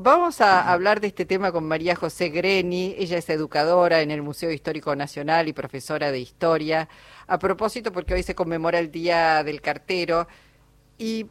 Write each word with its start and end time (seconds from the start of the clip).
vamos 0.00 0.40
a 0.40 0.70
hablar 0.72 1.00
de 1.00 1.08
este 1.08 1.26
tema 1.26 1.50
con 1.50 1.64
María 1.64 1.96
José 1.96 2.28
Greni. 2.28 2.94
Ella 2.98 3.18
es 3.18 3.28
educadora 3.28 4.00
en 4.00 4.10
el 4.10 4.22
Museo 4.22 4.50
Histórico 4.50 4.94
Nacional 4.94 5.48
y 5.48 5.52
profesora 5.52 6.12
de 6.12 6.20
historia. 6.20 6.88
A 7.26 7.38
propósito, 7.38 7.92
porque 7.92 8.14
hoy 8.14 8.22
se 8.22 8.34
conmemora 8.34 8.78
el 8.78 8.92
Día 8.92 9.42
del 9.42 9.60
Cartero. 9.60 10.28
Y 10.98 11.26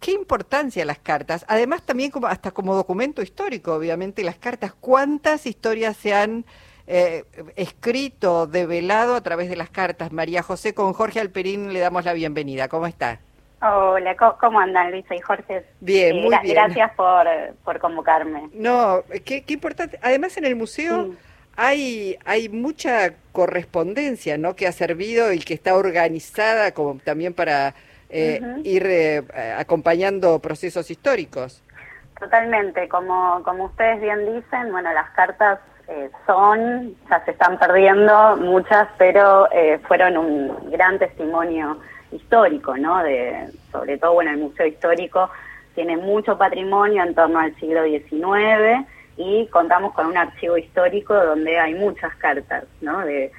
qué 0.00 0.12
importancia 0.12 0.84
las 0.84 0.98
cartas. 0.98 1.44
Además, 1.48 1.82
también 1.82 2.10
como, 2.10 2.28
hasta 2.28 2.52
como 2.52 2.74
documento 2.76 3.20
histórico, 3.20 3.74
obviamente, 3.74 4.22
las 4.22 4.36
cartas. 4.36 4.74
¿Cuántas 4.78 5.46
historias 5.46 5.96
se 5.96 6.14
han 6.14 6.46
eh, 6.86 7.24
escrito, 7.56 8.46
develado 8.46 9.16
a 9.16 9.22
través 9.22 9.48
de 9.48 9.56
las 9.56 9.70
cartas? 9.70 10.12
María 10.12 10.42
José, 10.42 10.72
con 10.72 10.92
Jorge 10.92 11.20
Alperín 11.20 11.72
le 11.72 11.80
damos 11.80 12.04
la 12.04 12.12
bienvenida. 12.12 12.68
¿Cómo 12.68 12.86
está? 12.86 13.20
Hola, 13.66 14.14
¿cómo 14.38 14.60
andan 14.60 14.90
Luisa 14.90 15.14
y 15.14 15.20
Jorge? 15.20 15.64
Bien, 15.80 16.16
muy 16.16 16.36
bien. 16.42 16.54
Gracias 16.54 16.92
por, 16.96 17.26
por 17.64 17.78
convocarme. 17.78 18.50
No, 18.52 19.02
qué, 19.24 19.42
qué 19.42 19.54
importante. 19.54 19.98
Además 20.02 20.36
en 20.36 20.44
el 20.44 20.54
museo 20.54 21.14
hay, 21.56 22.18
hay 22.26 22.50
mucha 22.50 23.14
correspondencia, 23.32 24.36
¿no? 24.36 24.54
Que 24.54 24.66
ha 24.66 24.72
servido 24.72 25.32
y 25.32 25.38
que 25.38 25.54
está 25.54 25.76
organizada 25.76 26.72
como 26.72 26.98
también 26.98 27.32
para 27.32 27.74
eh, 28.10 28.42
ir 28.64 28.86
eh, 28.86 29.22
acompañando 29.56 30.40
procesos 30.40 30.90
históricos. 30.90 31.62
Totalmente, 32.20 32.86
como, 32.88 33.42
como 33.44 33.64
ustedes 33.64 33.98
bien 34.02 34.34
dicen, 34.34 34.72
bueno, 34.72 34.92
las 34.92 35.08
cartas 35.12 35.58
eh, 35.88 36.10
son, 36.26 36.94
ya 37.08 37.24
se 37.24 37.30
están 37.30 37.58
perdiendo 37.58 38.36
muchas, 38.36 38.88
pero 38.98 39.48
fueron 39.88 40.18
un 40.18 40.70
gran 40.70 40.98
testimonio 40.98 41.78
histórico, 42.12 42.76
¿no? 42.76 43.02
De, 43.02 43.48
sobre 43.72 43.98
todo, 43.98 44.14
bueno, 44.14 44.30
el 44.30 44.38
Museo 44.38 44.66
Histórico 44.66 45.30
tiene 45.74 45.96
mucho 45.96 46.38
patrimonio 46.38 47.02
en 47.02 47.14
torno 47.14 47.38
al 47.38 47.54
siglo 47.56 47.84
XIX 47.84 48.86
y 49.16 49.46
contamos 49.48 49.92
con 49.92 50.06
un 50.06 50.16
archivo 50.16 50.56
histórico 50.56 51.14
donde 51.14 51.58
hay 51.58 51.74
muchas 51.74 52.14
cartas, 52.16 52.64
¿no? 52.80 53.00
De, 53.00 53.32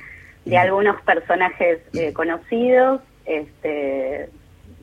de 0.45 0.57
algunos 0.57 1.01
personajes 1.01 1.79
eh, 1.93 2.13
conocidos, 2.13 3.01
este, 3.25 4.29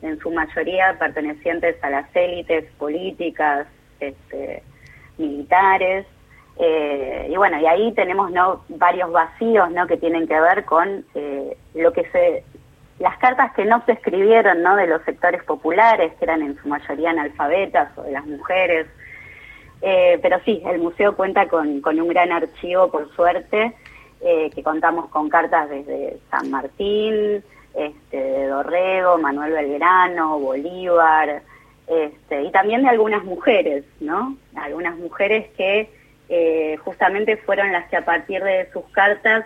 en 0.01 0.19
su 0.19 0.29
mayoría 0.31 0.97
pertenecientes 0.99 1.81
a 1.83 1.89
las 1.89 2.13
élites 2.15 2.65
políticas, 2.77 3.67
este, 3.99 4.61
militares, 5.17 6.05
eh, 6.57 7.27
y 7.31 7.35
bueno, 7.35 7.59
y 7.59 7.65
ahí 7.65 7.91
tenemos 7.93 8.31
¿no? 8.31 8.63
varios 8.69 9.11
vacíos 9.11 9.71
¿no? 9.71 9.87
que 9.87 9.97
tienen 9.97 10.27
que 10.27 10.39
ver 10.39 10.65
con 10.65 11.03
eh, 11.15 11.57
lo 11.73 11.91
que 11.93 12.03
se 12.11 12.43
las 12.99 13.17
cartas 13.17 13.53
que 13.53 13.65
no 13.65 13.83
se 13.85 13.93
escribieron 13.93 14.61
¿no? 14.61 14.75
de 14.75 14.87
los 14.87 15.01
sectores 15.03 15.43
populares, 15.43 16.13
que 16.17 16.25
eran 16.25 16.41
en 16.41 16.57
su 16.57 16.67
mayoría 16.67 17.09
analfabetas 17.09 17.97
o 17.97 18.03
de 18.03 18.11
las 18.11 18.25
mujeres. 18.25 18.87
Eh, 19.81 20.19
pero 20.21 20.39
sí, 20.45 20.61
el 20.65 20.79
museo 20.79 21.15
cuenta 21.15 21.47
con, 21.47 21.81
con 21.81 21.99
un 21.99 22.07
gran 22.07 22.31
archivo, 22.31 22.89
por 22.89 23.13
suerte, 23.15 23.73
eh, 24.21 24.49
que 24.55 24.63
contamos 24.63 25.09
con 25.09 25.27
cartas 25.27 25.69
desde 25.69 26.17
San 26.31 26.49
Martín, 26.49 27.43
este, 27.73 28.17
de 28.17 28.47
Dorrego, 28.47 29.17
Manuel 29.17 29.51
Belgrano, 29.51 30.39
Bolívar, 30.39 31.41
este, 31.87 32.43
y 32.43 32.51
también 32.51 32.83
de 32.83 32.89
algunas 32.89 33.25
mujeres, 33.25 33.83
¿no? 33.99 34.37
Algunas 34.55 34.95
mujeres 34.97 35.47
que 35.57 35.89
eh, 36.29 36.77
justamente 36.77 37.35
fueron 37.37 37.71
las 37.73 37.89
que 37.89 37.97
a 37.97 38.05
partir 38.05 38.41
de 38.43 38.69
sus 38.71 38.85
cartas, 38.91 39.45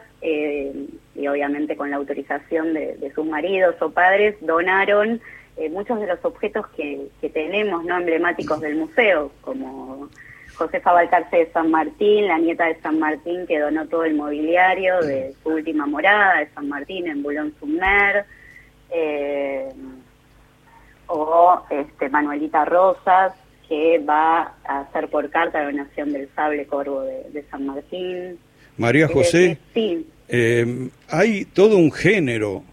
y 1.17 1.27
obviamente 1.27 1.75
con 1.75 1.89
la 1.89 1.97
autorización 1.97 2.73
de, 2.73 3.11
sus 3.13 3.25
maridos 3.25 3.75
o 3.81 3.89
padres, 3.89 4.35
donaron 4.41 5.19
eh, 5.57 5.69
muchos 5.69 5.99
de 5.99 6.07
los 6.07 6.23
objetos 6.23 6.67
que, 6.75 7.09
tenemos, 7.33 7.83
no 7.83 7.97
emblemáticos 7.97 8.61
del 8.61 8.75
museo, 8.75 9.31
como 9.41 10.09
Josefa 10.55 10.93
Balcarce 10.93 11.37
de 11.37 11.51
San 11.51 11.71
Martín, 11.71 12.27
la 12.27 12.37
nieta 12.37 12.65
de 12.65 12.79
San 12.81 12.99
Martín 12.99 13.47
que 13.47 13.59
donó 13.59 13.87
todo 13.87 14.05
el 14.05 14.15
mobiliario 14.15 15.01
de 15.01 15.33
su 15.43 15.49
última 15.49 15.85
morada 15.85 16.39
de 16.39 16.47
San 16.49 16.69
Martín 16.69 17.07
en 17.07 17.23
Boulogne-sur-Mer, 17.23 18.25
o 21.08 21.61
este, 21.69 22.09
Manuelita 22.09 22.65
Rosas, 22.65 23.33
que 23.67 23.99
va 23.99 24.53
a 24.65 24.80
hacer 24.81 25.09
por 25.09 25.30
carta 25.30 25.59
la 25.59 25.65
donación 25.65 26.13
del 26.13 26.30
sable 26.36 26.65
corvo 26.67 27.02
de, 27.02 27.43
San 27.49 27.65
Martín. 27.65 28.37
María 28.77 29.05
eh, 29.05 29.13
José, 29.13 29.58
sí. 29.73 30.05
Eh, 30.30 30.89
hay 31.08 31.45
todo 31.45 31.77
un 31.77 31.92
género 31.92 32.64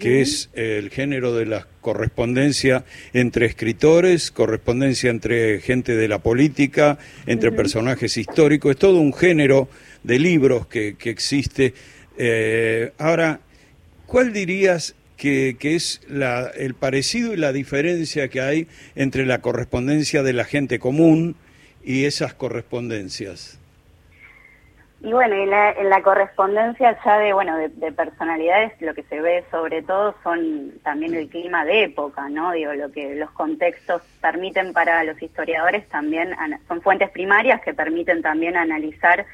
que 0.00 0.22
es 0.22 0.48
el 0.54 0.90
género 0.90 1.34
de 1.34 1.44
la 1.44 1.68
correspondencia 1.82 2.84
entre 3.12 3.46
escritores, 3.46 4.30
correspondencia 4.30 5.10
entre 5.10 5.60
gente 5.60 5.94
de 5.94 6.08
la 6.08 6.18
política, 6.18 6.98
entre 7.26 7.52
personajes 7.52 8.16
históricos, 8.16 8.72
es 8.72 8.78
todo 8.78 8.98
un 8.98 9.12
género 9.12 9.68
de 10.02 10.18
libros 10.18 10.66
que, 10.66 10.96
que 10.96 11.10
existe. 11.10 11.74
Eh, 12.16 12.92
ahora, 12.98 13.40
¿cuál 14.06 14.32
dirías 14.32 14.94
que, 15.16 15.56
es 15.62 16.00
la, 16.08 16.48
el 16.48 16.74
parecido 16.74 17.32
y 17.32 17.36
la 17.36 17.52
diferencia 17.52 18.28
que 18.28 18.40
hay 18.40 18.68
entre 18.94 19.26
la 19.26 19.40
correspondencia 19.40 20.22
de 20.22 20.32
la 20.32 20.44
gente 20.44 20.78
común 20.78 21.36
y 21.84 22.04
esas 22.04 22.34
correspondencias. 22.34 23.58
Y 25.00 25.12
bueno, 25.12 25.34
en 25.34 25.50
la, 25.50 25.72
en 25.72 25.90
la 25.90 26.02
correspondencia 26.02 26.98
ya 27.04 27.18
de, 27.18 27.32
bueno, 27.34 27.56
de, 27.58 27.92
personalidades, 27.92 28.72
lo 28.80 28.94
que 28.94 29.02
se 29.04 29.20
ve 29.20 29.44
sobre 29.50 29.82
todo 29.82 30.14
son 30.22 30.72
también 30.82 31.14
el 31.14 31.28
clima 31.28 31.66
de 31.66 31.84
época, 31.84 32.28
¿no? 32.30 32.52
Digo, 32.52 32.72
lo 32.72 32.90
que 32.90 33.14
los 33.14 33.30
contextos 33.32 34.02
permiten 34.22 34.72
para 34.72 35.04
los 35.04 35.20
historiadores 35.20 35.86
también, 35.88 36.34
son 36.66 36.80
fuentes 36.80 37.10
primarias 37.10 37.60
que 37.60 37.74
permiten 37.74 38.22
también 38.22 38.56
analizar 38.56 39.26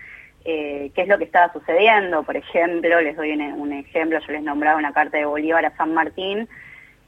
eh, 0.45 0.91
qué 0.97 1.03
es 1.03 1.09
lo 1.09 1.19
que 1.19 1.25
estaba 1.25 1.53
sucediendo. 1.53 2.25
Por 2.25 2.37
ejemplo, 2.37 3.01
les 3.01 3.17
doy 3.17 3.33
un, 3.33 3.73
ejemplo, 3.73 4.19
yo 4.19 4.33
les 4.33 4.43
nombraba 4.43 4.79
una 4.79 4.93
carta 4.93 5.17
de 5.19 5.27
Bolívar 5.27 5.65
a 5.65 5.77
San 5.77 5.95
Martín, 5.95 6.49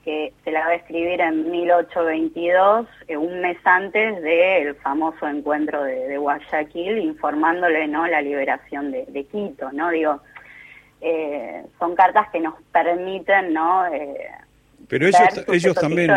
que 0.05 0.33
se 0.45 0.51
la 0.51 0.61
va 0.61 0.73
a 0.73 0.75
escribir 0.75 1.21
en 1.21 1.51
1822, 1.51 2.87
eh, 3.09 3.17
un 3.17 3.41
mes 3.41 3.57
antes 3.65 4.23
del 4.23 4.75
famoso 4.77 5.27
encuentro 5.27 5.83
de, 5.83 6.17
Guayaquil, 6.19 6.99
informándole 6.99 7.89
no 7.89 8.07
la 8.07 8.21
liberación 8.21 8.91
de, 8.91 9.27
Quito, 9.31 9.73
¿no? 9.73 9.91
Digo, 9.91 10.21
eh, 11.01 11.63
son 11.79 11.95
cartas 11.95 12.29
que 12.31 12.41
nos 12.41 12.55
permiten, 12.73 13.53
¿no? 13.53 13.85
Pero 14.89 15.07
ellos, 15.07 15.45
ellos 15.49 15.75
también 15.75 16.11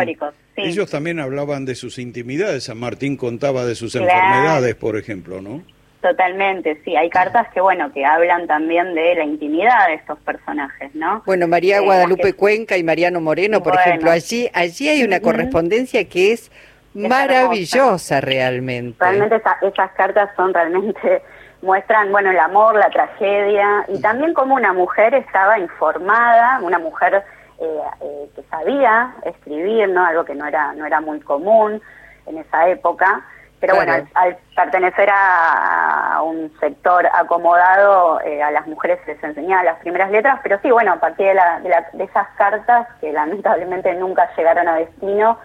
ellos 0.56 0.90
también 0.90 1.20
hablaban 1.20 1.64
de 1.64 1.74
sus 1.74 1.98
intimidades. 1.98 2.64
San 2.64 2.78
Martín 2.78 3.16
contaba 3.16 3.64
de 3.64 3.74
sus 3.74 3.94
enfermedades, 3.94 4.74
por 4.74 4.96
ejemplo, 4.96 5.40
¿no? 5.40 5.62
Totalmente, 6.00 6.80
sí. 6.84 6.94
Hay 6.94 7.10
cartas 7.10 7.48
que, 7.52 7.60
bueno, 7.60 7.92
que 7.92 8.04
hablan 8.04 8.46
también 8.46 8.94
de 8.94 9.16
la 9.16 9.24
intimidad 9.24 9.88
de 9.88 9.94
estos 9.94 10.18
personajes, 10.20 10.94
¿no? 10.94 11.22
Bueno, 11.26 11.48
María 11.48 11.78
eh, 11.78 11.80
Guadalupe 11.80 12.34
Cuenca 12.34 12.76
y 12.76 12.84
Mariano 12.84 13.20
Moreno, 13.20 13.62
por 13.62 13.74
ejemplo, 13.74 14.10
allí, 14.10 14.48
allí 14.54 14.88
hay 14.88 15.02
una 15.02 15.20
correspondencia 15.20 16.08
que 16.08 16.32
es, 16.32 16.52
maravillosa 16.94 18.20
realmente. 18.20 18.96
Realmente 18.98 19.36
esas 19.36 19.90
cartas 19.92 20.30
son 20.36 20.54
realmente 20.54 21.22
muestran, 21.62 22.10
bueno, 22.12 22.30
el 22.30 22.38
amor, 22.38 22.76
la 22.76 22.90
tragedia 22.90 23.84
y 23.88 24.00
también 24.00 24.34
cómo 24.34 24.54
una 24.54 24.72
mujer 24.72 25.14
estaba 25.14 25.58
informada, 25.58 26.60
una 26.62 26.78
mujer 26.78 27.22
eh, 27.60 27.80
eh, 28.00 28.30
que 28.34 28.42
sabía 28.44 29.14
escribir, 29.24 29.88
¿no? 29.88 30.04
Algo 30.04 30.24
que 30.24 30.34
no 30.34 30.46
era 30.46 30.72
no 30.74 30.86
era 30.86 31.00
muy 31.00 31.20
común 31.20 31.80
en 32.26 32.38
esa 32.38 32.68
época 32.68 33.24
pero 33.60 33.74
bueno, 33.74 33.92
al, 34.14 34.36
pertenecer 34.54 35.08
a, 35.12 36.20
un 36.22 36.52
sector 36.60 37.08
acomodado, 37.12 38.20
eh, 38.20 38.42
a 38.42 38.50
las 38.50 38.66
mujeres 38.66 39.00
les 39.06 39.22
enseñaba 39.22 39.64
las 39.64 39.78
primeras 39.80 40.10
letras, 40.10 40.40
pero 40.42 40.58
sí, 40.62 40.70
bueno, 40.70 40.92
a 40.92 40.96
partir 41.00 41.26
de, 41.26 41.34
la, 41.34 41.60
de, 41.60 42.04
esas 42.04 42.28
cartas, 42.36 42.86
que 43.00 43.12
lamentablemente 43.12 43.94
nunca 43.94 44.28
llegaron 44.36 44.68
a 44.68 44.76
destino 44.76 45.38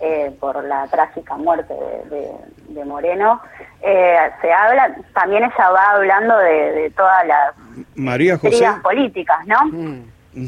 eh, 0.00 0.34
por 0.40 0.62
la 0.64 0.86
trágica 0.88 1.36
muerte 1.36 1.74
de, 2.10 2.84
Moreno, 2.84 3.40
eh, 3.80 4.18
se 4.40 4.52
habla, 4.52 4.94
también 5.14 5.44
ella 5.44 5.70
va 5.70 5.90
hablando 5.92 6.36
de, 6.38 6.92
todas 6.96 7.26
las 7.26 7.54
María 7.94 8.36
políticas, 8.82 9.46
¿no? 9.46 9.64
Mm. 9.66 10.04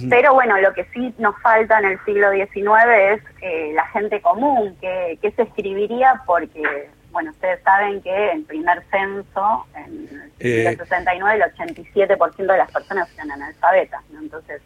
Pero 0.08 0.32
bueno, 0.34 0.58
lo 0.60 0.72
que 0.72 0.84
sí 0.94 1.14
nos 1.19 1.38
falta 1.42 1.78
en 1.78 1.84
el 1.86 2.04
siglo 2.04 2.31
XIX 2.32 2.56
es 3.12 3.22
eh, 3.42 3.72
la 3.75 3.86
gente 3.88 4.20
común, 4.22 4.76
que, 4.81 5.19
que 5.20 5.31
se 5.32 5.42
escribiría 5.42 6.22
porque, 6.26 6.88
bueno, 7.10 7.31
ustedes 7.31 7.62
saben 7.62 8.00
que 8.00 8.31
en 8.31 8.38
el 8.38 8.44
primer 8.44 8.82
censo, 8.90 9.66
en 9.75 10.08
el 10.38 10.76
69, 10.76 11.38
eh, 11.38 11.44
el 11.44 12.06
87% 12.08 12.36
de 12.36 12.58
las 12.58 12.72
personas 12.72 13.12
eran 13.14 13.32
analfabetas, 13.32 14.02
¿no? 14.10 14.20
Entonces, 14.20 14.62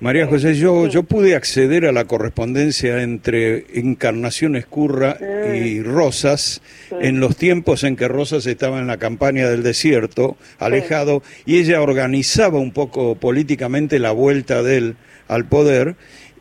María 0.00 0.26
José, 0.26 0.54
yo, 0.54 0.86
yo 0.86 1.02
pude 1.02 1.34
acceder 1.34 1.84
a 1.84 1.92
la 1.92 2.06
correspondencia 2.06 3.02
entre 3.02 3.66
Encarnación 3.78 4.56
Escurra 4.56 5.18
y. 5.54 5.82
Rosas 5.82 6.62
en 7.02 7.20
los 7.20 7.36
tiempos 7.36 7.84
en 7.84 7.96
que 7.96 8.08
Rosas 8.08 8.46
estaba 8.46 8.78
en 8.78 8.86
la 8.86 8.96
campaña 8.96 9.46
del 9.46 9.62
desierto, 9.62 10.38
alejado, 10.58 11.22
y 11.44 11.58
ella 11.58 11.82
organizaba 11.82 12.58
un 12.58 12.72
poco 12.72 13.14
políticamente 13.16 13.98
la 13.98 14.12
vuelta 14.12 14.62
de 14.62 14.78
él 14.78 14.96
al 15.28 15.44
poder. 15.44 15.96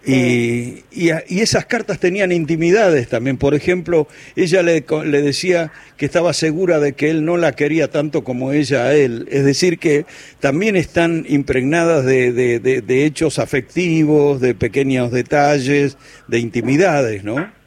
Y, 0.09 0.83
y, 0.91 1.41
esas 1.41 1.65
cartas 1.65 1.99
tenían 1.99 2.31
intimidades 2.31 3.09
también. 3.09 3.37
Por 3.37 3.53
ejemplo, 3.53 4.07
ella 4.35 4.63
le, 4.63 4.85
le, 5.05 5.21
decía 5.21 5.71
que 5.97 6.05
estaba 6.05 6.33
segura 6.33 6.79
de 6.79 6.93
que 6.93 7.09
él 7.09 7.25
no 7.25 7.37
la 7.37 7.53
quería 7.53 7.89
tanto 7.89 8.23
como 8.23 8.51
ella 8.51 8.85
a 8.85 8.93
él. 8.93 9.27
Es 9.31 9.45
decir, 9.45 9.79
que 9.79 10.05
también 10.39 10.75
están 10.75 11.25
impregnadas 11.27 12.05
de, 12.05 12.31
de, 12.31 12.59
de 12.59 13.05
hechos 13.05 13.39
afectivos, 13.39 14.41
de 14.41 14.55
pequeños 14.55 15.11
detalles, 15.11 15.97
de 16.27 16.39
intimidades, 16.39 17.23
¿no? 17.23 17.59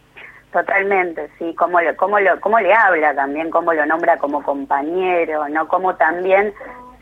Totalmente, 0.53 1.31
sí, 1.39 1.55
cómo, 1.56 1.81
lo, 1.81 1.97
cómo, 1.97 2.21
lo, 2.21 2.39
cómo 2.41 2.61
le 2.61 2.75
habla 2.75 3.15
también, 3.15 3.49
cómo 3.49 3.73
lo 3.73 3.87
nombra 3.87 4.19
como 4.19 4.43
compañero, 4.43 5.49
¿no? 5.49 5.67
Cómo 5.67 5.97
también, 5.97 6.53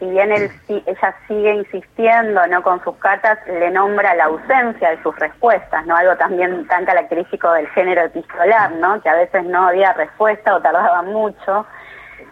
si 0.00 0.06
bien 0.06 0.32
él, 0.32 0.50
ella 0.66 1.14
sigue 1.28 1.52
insistiendo, 1.52 2.44
¿no? 2.46 2.62
Con 2.62 2.82
sus 2.82 2.96
cartas, 2.96 3.38
le 3.46 3.70
nombra 3.70 4.14
la 4.14 4.24
ausencia 4.24 4.90
de 4.90 5.02
sus 5.02 5.14
respuestas, 5.16 5.86
¿no? 5.86 5.94
Algo 5.94 6.16
también 6.16 6.66
tan 6.68 6.86
característico 6.86 7.52
del 7.52 7.68
género 7.68 8.02
epistolar, 8.06 8.72
¿no? 8.72 9.00
Que 9.02 9.10
a 9.10 9.14
veces 9.14 9.44
no 9.44 9.68
había 9.68 9.92
respuesta 9.92 10.56
o 10.56 10.60
tardaba 10.62 11.02
mucho. 11.02 11.66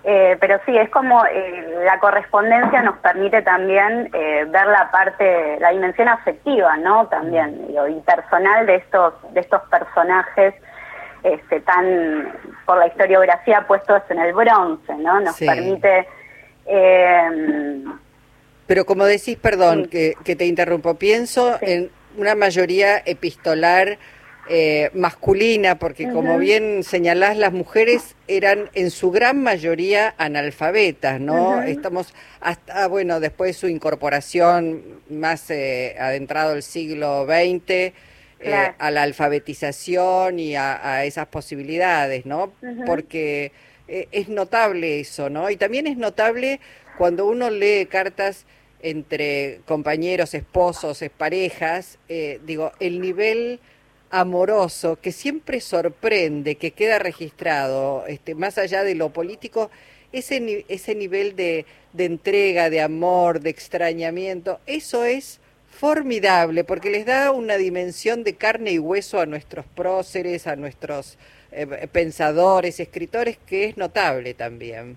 Eh, 0.02 0.38
pero 0.40 0.58
sí, 0.64 0.76
es 0.78 0.88
como 0.88 1.26
eh, 1.26 1.82
la 1.84 1.98
correspondencia 1.98 2.82
nos 2.82 2.96
permite 2.98 3.42
también 3.42 4.08
eh, 4.14 4.46
ver 4.48 4.66
la 4.66 4.90
parte, 4.90 5.58
la 5.60 5.70
dimensión 5.70 6.08
afectiva, 6.08 6.74
¿no? 6.78 7.06
También, 7.08 7.66
y 7.68 8.00
personal 8.00 8.64
de 8.64 8.76
estos, 8.76 9.12
de 9.34 9.40
estos 9.40 9.60
personajes 9.68 10.54
este, 11.22 11.60
tan 11.60 12.32
por 12.64 12.78
la 12.78 12.86
historiografía 12.86 13.66
puestos 13.66 14.02
en 14.08 14.20
el 14.20 14.32
bronce, 14.32 14.94
¿no? 14.94 15.20
Nos 15.20 15.38
permite... 15.38 16.08
Eh, 16.68 17.84
Pero 18.66 18.84
como 18.84 19.04
decís, 19.06 19.36
perdón, 19.40 19.86
que, 19.86 20.14
te 20.22 20.46
interrumpo, 20.46 20.94
pienso 20.94 21.58
en 21.62 21.90
una 22.16 22.34
mayoría 22.34 22.98
epistolar 23.04 23.98
eh, 24.50 24.90
masculina, 24.94 25.78
porque 25.78 26.10
como 26.10 26.38
bien 26.38 26.82
señalás, 26.82 27.36
las 27.36 27.52
mujeres 27.52 28.16
eran 28.28 28.70
en 28.74 28.90
su 28.90 29.10
gran 29.10 29.42
mayoría 29.42 30.14
analfabetas, 30.16 31.20
¿no? 31.20 31.62
Estamos 31.62 32.14
hasta, 32.40 32.86
bueno, 32.88 33.20
después 33.20 33.50
de 33.50 33.60
su 33.60 33.68
incorporación 33.68 35.00
más 35.10 35.50
eh, 35.50 35.96
adentrado 35.98 36.54
el 36.54 36.62
siglo 36.62 37.26
XX, 37.26 37.92
eh, 38.40 38.72
a 38.78 38.90
la 38.92 39.02
alfabetización 39.02 40.38
y 40.38 40.54
a, 40.54 41.04
esas 41.04 41.26
posibilidades, 41.26 42.24
¿no? 42.24 42.52
Porque 42.86 43.50
eh, 43.88 44.08
es 44.12 44.28
notable 44.28 45.00
eso, 45.00 45.30
¿no? 45.30 45.50
Y 45.50 45.56
también 45.56 45.86
es 45.86 45.96
notable 45.96 46.60
cuando 46.96 47.26
uno 47.26 47.50
lee 47.50 47.86
cartas 47.86 48.44
entre 48.80 49.60
compañeros, 49.66 50.34
esposos, 50.34 51.02
parejas, 51.16 51.98
eh, 52.08 52.40
digo, 52.44 52.72
el 52.80 53.00
nivel 53.00 53.60
amoroso 54.10 54.96
que 55.00 55.12
siempre 55.12 55.60
sorprende, 55.60 56.56
que 56.56 56.70
queda 56.72 56.98
registrado, 56.98 58.06
este, 58.06 58.34
más 58.34 58.58
allá 58.58 58.84
de 58.84 58.94
lo 58.94 59.10
político, 59.10 59.70
ese, 60.12 60.64
ese 60.68 60.94
nivel 60.94 61.36
de, 61.36 61.66
de 61.92 62.04
entrega, 62.04 62.70
de 62.70 62.80
amor, 62.80 63.40
de 63.40 63.50
extrañamiento, 63.50 64.60
eso 64.66 65.04
es 65.04 65.40
formidable 65.70 66.64
porque 66.64 66.90
les 66.90 67.06
da 67.06 67.30
una 67.30 67.56
dimensión 67.56 68.24
de 68.24 68.34
carne 68.34 68.72
y 68.72 68.78
hueso 68.78 69.20
a 69.20 69.26
nuestros 69.26 69.66
próceres, 69.66 70.46
a 70.46 70.56
nuestros 70.56 71.18
eh, 71.52 71.88
pensadores, 71.90 72.80
escritores, 72.80 73.38
que 73.38 73.66
es 73.66 73.76
notable 73.76 74.34
también. 74.34 74.96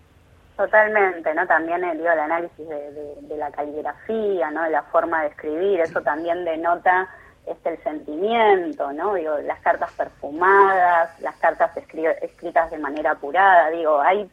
Totalmente, 0.57 1.33
¿no? 1.33 1.47
También 1.47 1.83
el, 1.83 1.99
el 1.99 2.07
análisis 2.07 2.67
de, 2.67 3.37
la 3.37 3.51
caligrafía, 3.51 4.51
¿no? 4.51 4.63
De 4.63 4.69
la 4.69 4.83
forma 4.83 5.23
de 5.23 5.29
escribir, 5.29 5.79
eso 5.79 6.01
también 6.01 6.45
denota 6.45 7.09
este 7.47 7.69
el 7.69 7.83
sentimiento, 7.83 8.91
¿no? 8.93 9.15
Digo, 9.15 9.37
las 9.39 9.59
cartas 9.61 9.91
perfumadas, 9.93 11.19
las 11.21 11.35
cartas 11.37 11.71
escritas 11.75 12.69
de 12.69 12.77
manera 12.77 13.11
apurada, 13.11 13.71
digo, 13.71 13.99
hay 13.99 14.29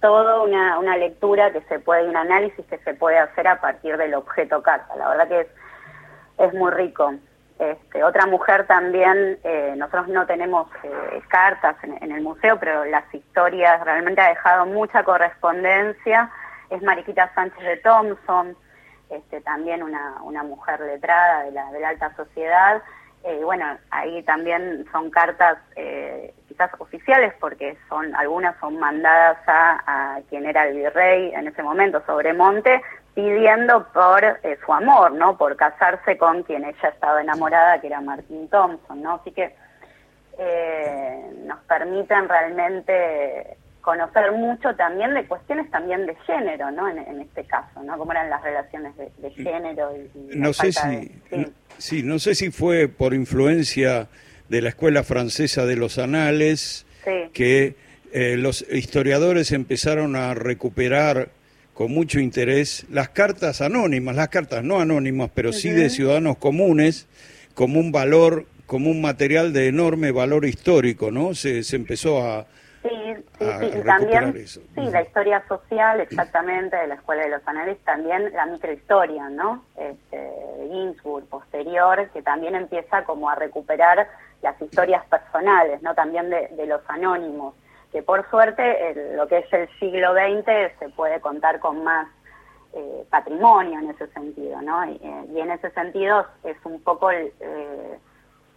toda 0.00 0.42
una, 0.42 0.78
una 0.78 0.96
lectura 0.96 1.50
que 1.50 1.62
se 1.62 1.80
puede, 1.80 2.06
un 2.08 2.16
análisis 2.16 2.64
que 2.66 2.78
se 2.78 2.94
puede 2.94 3.18
hacer 3.18 3.48
a 3.48 3.60
partir 3.60 3.96
del 3.96 4.14
objeto 4.14 4.62
carta. 4.62 4.94
La 4.94 5.08
verdad 5.08 5.28
que 5.28 5.40
es 5.40 5.48
es 6.38 6.54
muy 6.54 6.70
rico. 6.70 7.14
Este, 7.58 8.04
otra 8.04 8.26
mujer 8.26 8.66
también, 8.66 9.38
eh, 9.42 9.74
nosotros 9.78 10.08
no 10.08 10.26
tenemos 10.26 10.68
eh, 10.82 11.22
cartas 11.28 11.76
en, 11.82 12.12
el 12.12 12.20
museo, 12.20 12.58
pero 12.60 12.84
las 12.84 13.02
historias 13.14 13.82
realmente 13.82 14.20
ha 14.20 14.28
dejado 14.28 14.66
mucha 14.66 15.02
correspondencia. 15.04 16.30
Es 16.68 16.82
Mariquita 16.82 17.32
Sánchez 17.34 17.64
de 17.64 17.76
Thompson, 17.78 18.54
este, 19.08 19.40
también 19.40 19.82
una, 19.82 20.16
una 20.22 20.42
mujer 20.42 20.80
letrada 20.80 21.44
de 21.44 21.52
la, 21.52 21.72
de 21.72 21.86
alta 21.86 22.14
sociedad. 22.14 22.82
Eh, 23.24 23.40
bueno, 23.42 23.64
ahí 23.90 24.22
también 24.24 24.84
son 24.92 25.10
cartas 25.10 25.56
quizás 26.48 26.70
oficiales 26.78 27.32
porque 27.40 27.76
son 27.88 28.14
algunas 28.14 28.54
son 28.60 28.78
mandadas 28.78 29.38
a, 29.46 30.16
a, 30.16 30.20
quien 30.28 30.44
era 30.46 30.68
el 30.68 30.76
virrey 30.76 31.32
en 31.34 31.48
ese 31.48 31.62
momento, 31.62 32.02
Sobremonte, 32.06 32.82
pidiendo 33.16 33.88
por 33.94 34.22
eh, 34.22 34.58
su 34.64 34.70
amor, 34.70 35.12
¿no? 35.12 35.38
Por 35.38 35.56
casarse 35.56 36.18
con 36.18 36.42
quien 36.42 36.64
ella 36.64 36.88
estaba 36.90 37.22
enamorada, 37.22 37.80
que 37.80 37.86
era 37.86 38.02
Martin 38.02 38.46
Thompson, 38.50 39.02
¿no? 39.02 39.14
Así 39.14 39.32
que 39.32 39.54
eh, 40.38 41.32
nos 41.46 41.58
permiten 41.60 42.28
realmente 42.28 43.56
conocer 43.80 44.32
mucho 44.32 44.74
también 44.76 45.14
de 45.14 45.24
cuestiones 45.24 45.70
también 45.70 46.04
de 46.04 46.14
género, 46.26 46.70
¿no? 46.70 46.88
En, 46.88 46.98
este 47.22 47.44
caso, 47.44 47.82
¿no? 47.82 47.96
Cómo 47.96 48.12
eran 48.12 48.28
las 48.28 48.42
relaciones 48.42 48.92
de, 48.98 49.30
género 49.30 49.96
y, 49.96 50.36
no 50.36 50.52
sé 50.52 50.72
si 50.72 51.22
sí. 51.78 52.02
no 52.02 52.18
sé 52.18 52.34
si 52.34 52.50
fue 52.50 52.86
por 52.86 53.14
influencia 53.14 54.08
de 54.50 54.60
la 54.60 54.68
escuela 54.68 55.04
francesa 55.04 55.64
de 55.64 55.76
los 55.76 55.98
anales 55.98 56.86
que 57.32 57.76
eh, 58.12 58.36
los 58.36 58.60
historiadores 58.70 59.52
empezaron 59.52 60.16
a 60.16 60.34
recuperar 60.34 61.30
con 61.76 61.92
mucho 61.92 62.20
interés 62.20 62.86
las 62.88 63.10
cartas 63.10 63.60
anónimas, 63.60 64.16
las 64.16 64.30
cartas 64.30 64.64
no 64.64 64.80
anónimas, 64.80 65.30
pero 65.34 65.52
sí 65.52 65.68
de 65.68 65.90
ciudadanos 65.90 66.38
comunes, 66.38 67.06
como 67.54 67.78
un 67.78 67.92
valor, 67.92 68.46
como 68.64 68.90
un 68.90 69.02
material 69.02 69.52
de 69.52 69.68
enorme 69.68 70.10
valor 70.10 70.46
histórico, 70.46 71.10
¿no? 71.10 71.34
Se, 71.34 71.62
se 71.62 71.76
empezó 71.76 72.22
a, 72.22 72.46
Sí, 72.82 72.88
sí, 73.38 73.44
sí. 73.60 73.78
y 73.78 73.82
también, 73.82 74.46
sí, 74.46 74.60
la 74.90 75.02
historia 75.02 75.44
social, 75.48 76.00
exactamente, 76.00 76.76
de 76.76 76.86
la 76.86 76.94
Escuela 76.94 77.24
de 77.24 77.30
los 77.30 77.46
Anales, 77.46 77.76
también 77.84 78.32
la 78.32 78.46
microhistoria, 78.46 79.28
¿no? 79.28 79.64
Este, 79.76 80.30
Ginsburg, 80.70 81.26
posterior, 81.26 82.08
que 82.14 82.22
también 82.22 82.54
empieza 82.54 83.04
como 83.04 83.28
a 83.28 83.34
recuperar 83.34 84.08
las 84.40 84.60
historias 84.62 85.04
personales, 85.06 85.82
¿no? 85.82 85.94
También 85.94 86.30
de, 86.30 86.48
de 86.56 86.66
los 86.66 86.80
anónimos 86.88 87.54
que 87.92 88.02
por 88.02 88.28
suerte 88.30 89.14
lo 89.16 89.26
que 89.28 89.38
es 89.38 89.52
el 89.52 89.68
siglo 89.78 90.12
XX 90.12 90.78
se 90.78 90.88
puede 90.90 91.20
contar 91.20 91.60
con 91.60 91.82
más 91.84 92.08
eh, 92.78 93.06
patrimonio 93.08 93.78
en 93.78 93.88
ese 93.88 94.06
sentido, 94.08 94.60
¿no? 94.60 94.84
Y, 94.84 94.96
eh, 94.96 95.24
en 95.34 95.50
ese 95.50 95.70
sentido 95.70 96.26
es 96.44 96.58
un 96.64 96.78
poco 96.82 97.10
eh, 97.10 97.32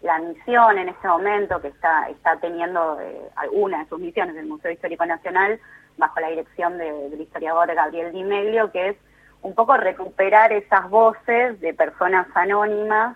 la 0.01 0.19
misión 0.19 0.77
en 0.77 0.89
este 0.89 1.07
momento 1.07 1.61
que 1.61 1.69
está, 1.69 2.09
está 2.09 2.35
teniendo 2.41 2.97
alguna 3.37 3.79
de 3.79 3.87
sus 3.87 3.97
misiones 3.97 4.35
del 4.35 4.47
Museo 4.47 4.71
Histórico 4.71 5.05
Nacional 5.05 5.57
bajo 5.95 6.19
la 6.19 6.31
dirección 6.31 6.77
del 6.77 7.21
historiador 7.21 7.73
Gabriel 7.73 8.11
Di 8.11 8.23
Meglio, 8.23 8.69
que 8.73 8.89
es 8.89 8.97
un 9.41 9.55
poco 9.55 9.77
recuperar 9.77 10.51
esas 10.51 10.89
voces 10.89 11.57
de 11.61 11.73
personas 11.73 12.27
anónimas 12.35 13.15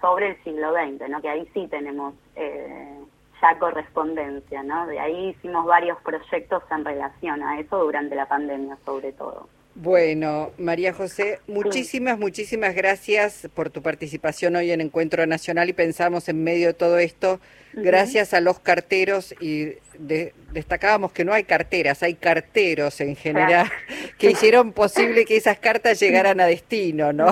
sobre 0.00 0.30
el 0.30 0.42
siglo 0.42 0.72
XX, 0.72 1.08
¿no? 1.08 1.20
Que 1.20 1.28
ahí 1.28 1.48
sí 1.54 1.68
tenemos 1.68 2.14
ya 3.40 3.58
correspondencia, 3.58 4.62
¿no? 4.62 4.86
De 4.86 4.98
ahí 4.98 5.28
hicimos 5.30 5.66
varios 5.66 5.98
proyectos 6.02 6.62
en 6.70 6.84
relación 6.84 7.42
a 7.42 7.60
eso 7.60 7.78
durante 7.78 8.14
la 8.14 8.26
pandemia, 8.26 8.78
sobre 8.84 9.12
todo. 9.12 9.48
Bueno, 9.80 10.50
María 10.58 10.92
José, 10.92 11.38
muchísimas, 11.46 12.18
muchísimas 12.18 12.74
gracias 12.74 13.48
por 13.54 13.70
tu 13.70 13.80
participación 13.80 14.56
hoy 14.56 14.72
en 14.72 14.80
Encuentro 14.80 15.24
Nacional 15.24 15.68
y 15.68 15.72
pensamos 15.72 16.28
en 16.28 16.42
medio 16.42 16.66
de 16.66 16.74
todo 16.74 16.98
esto, 16.98 17.38
gracias 17.74 18.34
a 18.34 18.40
los 18.40 18.58
carteros 18.58 19.36
y 19.40 19.74
destacábamos 20.50 21.12
que 21.12 21.24
no 21.24 21.32
hay 21.32 21.44
carteras, 21.44 22.02
hay 22.02 22.14
carteros 22.14 23.00
en 23.00 23.14
general 23.14 23.70
que 24.18 24.32
hicieron 24.32 24.72
posible 24.72 25.24
que 25.24 25.36
esas 25.36 25.60
cartas 25.60 26.00
llegaran 26.00 26.40
a 26.40 26.46
destino, 26.46 27.12
¿no? 27.12 27.26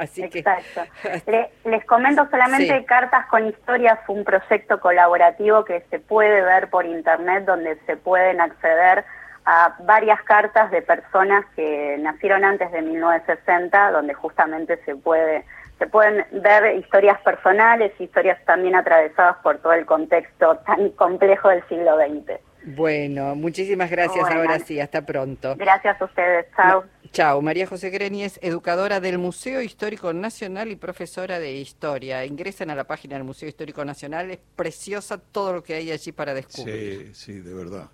Exacto. 0.00 0.82
les 1.64 1.84
comento 1.84 2.26
solamente 2.30 2.84
Cartas 2.84 3.26
con 3.26 3.46
Historias, 3.46 3.98
un 4.08 4.24
proyecto 4.24 4.80
colaborativo 4.80 5.64
que 5.64 5.82
se 5.90 5.98
puede 5.98 6.42
ver 6.42 6.70
por 6.70 6.86
internet 6.86 7.44
donde 7.44 7.78
se 7.86 7.96
pueden 7.96 8.40
acceder 8.40 9.04
a 9.44 9.76
varias 9.80 10.22
cartas 10.22 10.70
de 10.70 10.82
personas 10.82 11.44
que 11.56 11.96
nacieron 11.98 12.44
antes 12.44 12.70
de 12.72 12.82
1960, 12.82 13.90
donde 13.90 14.14
justamente 14.14 14.78
se 14.84 14.96
puede 14.96 15.44
se 15.78 15.86
pueden 15.86 16.26
ver 16.42 16.76
historias 16.76 17.18
personales, 17.22 17.92
historias 17.98 18.38
también 18.44 18.76
atravesadas 18.76 19.38
por 19.42 19.58
todo 19.62 19.72
el 19.72 19.86
contexto 19.86 20.58
tan 20.66 20.90
complejo 20.90 21.48
del 21.48 21.66
siglo 21.68 21.96
XX. 21.96 22.38
Bueno, 22.76 23.34
muchísimas 23.34 23.90
gracias 23.90 24.30
ahora 24.30 24.58
sí, 24.58 24.78
hasta 24.78 25.06
pronto. 25.06 25.56
Gracias 25.56 26.00
a 26.00 26.04
ustedes, 26.04 26.46
chao. 26.54 26.84
Chao, 27.12 27.42
María 27.42 27.66
José 27.66 27.90
Greni 27.90 28.22
es 28.22 28.38
educadora 28.40 29.00
del 29.00 29.18
Museo 29.18 29.60
Histórico 29.60 30.12
Nacional 30.12 30.70
y 30.70 30.76
profesora 30.76 31.40
de 31.40 31.56
historia. 31.56 32.24
Ingresen 32.24 32.70
a 32.70 32.76
la 32.76 32.84
página 32.84 33.16
del 33.16 33.24
Museo 33.24 33.48
Histórico 33.48 33.84
Nacional, 33.84 34.30
es 34.30 34.38
preciosa 34.54 35.18
todo 35.18 35.54
lo 35.54 35.64
que 35.64 35.74
hay 35.74 35.90
allí 35.90 36.12
para 36.12 36.34
descubrir. 36.34 37.12
Sí, 37.16 37.32
sí, 37.32 37.40
de 37.40 37.52
verdad. 37.52 37.88